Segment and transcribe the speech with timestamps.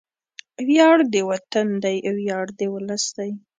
[0.67, 3.31] وياړ د وطن دی، ویاړ د ولس دی